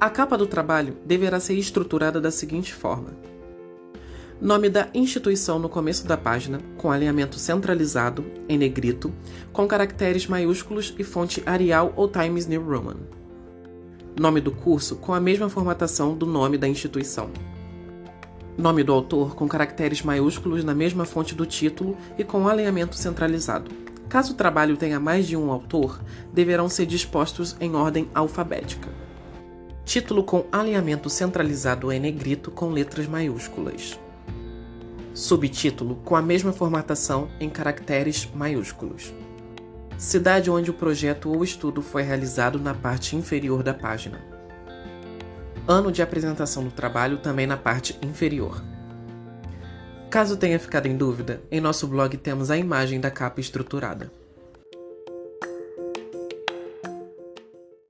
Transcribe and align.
A 0.00 0.08
capa 0.08 0.38
do 0.38 0.46
trabalho 0.46 0.96
deverá 1.04 1.40
ser 1.40 1.54
estruturada 1.54 2.20
da 2.20 2.30
seguinte 2.30 2.72
forma: 2.72 3.16
Nome 4.40 4.70
da 4.70 4.88
instituição 4.94 5.58
no 5.58 5.68
começo 5.68 6.06
da 6.06 6.16
página, 6.16 6.60
com 6.76 6.92
alinhamento 6.92 7.36
centralizado, 7.36 8.24
em 8.48 8.56
negrito, 8.56 9.12
com 9.52 9.66
caracteres 9.66 10.28
maiúsculos 10.28 10.94
e 10.96 11.02
fonte 11.02 11.42
Arial 11.44 11.92
ou 11.96 12.06
Times 12.06 12.46
New 12.46 12.62
Roman. 12.62 12.94
Nome 14.16 14.40
do 14.40 14.52
curso 14.52 14.94
com 14.94 15.12
a 15.12 15.18
mesma 15.18 15.48
formatação 15.48 16.16
do 16.16 16.26
nome 16.26 16.56
da 16.56 16.68
instituição. 16.68 17.28
Nome 18.56 18.84
do 18.84 18.92
autor 18.92 19.34
com 19.34 19.48
caracteres 19.48 20.02
maiúsculos 20.02 20.62
na 20.62 20.76
mesma 20.76 21.04
fonte 21.04 21.34
do 21.34 21.44
título 21.44 21.96
e 22.16 22.22
com 22.22 22.46
alinhamento 22.46 22.94
centralizado. 22.94 23.68
Caso 24.08 24.32
o 24.32 24.36
trabalho 24.36 24.76
tenha 24.76 25.00
mais 25.00 25.26
de 25.26 25.36
um 25.36 25.50
autor, 25.50 26.00
deverão 26.32 26.68
ser 26.68 26.86
dispostos 26.86 27.56
em 27.60 27.74
ordem 27.74 28.08
alfabética. 28.14 29.07
Título 29.88 30.22
com 30.22 30.44
alinhamento 30.52 31.08
centralizado 31.08 31.90
em 31.90 31.98
negrito 31.98 32.50
com 32.50 32.68
letras 32.68 33.06
maiúsculas. 33.06 33.98
Subtítulo 35.14 35.96
com 36.04 36.14
a 36.14 36.20
mesma 36.20 36.52
formatação 36.52 37.30
em 37.40 37.48
caracteres 37.48 38.28
maiúsculos. 38.34 39.14
Cidade 39.96 40.50
onde 40.50 40.70
o 40.70 40.74
projeto 40.74 41.30
ou 41.30 41.42
estudo 41.42 41.80
foi 41.80 42.02
realizado 42.02 42.60
na 42.60 42.74
parte 42.74 43.16
inferior 43.16 43.62
da 43.62 43.72
página. 43.72 44.22
Ano 45.66 45.90
de 45.90 46.02
apresentação 46.02 46.64
do 46.64 46.70
trabalho 46.70 47.16
também 47.16 47.46
na 47.46 47.56
parte 47.56 47.98
inferior. 48.02 48.62
Caso 50.10 50.36
tenha 50.36 50.60
ficado 50.60 50.84
em 50.84 50.98
dúvida, 50.98 51.40
em 51.50 51.62
nosso 51.62 51.86
blog 51.86 52.14
temos 52.18 52.50
a 52.50 52.58
imagem 52.58 53.00
da 53.00 53.10
capa 53.10 53.40
estruturada. 53.40 54.12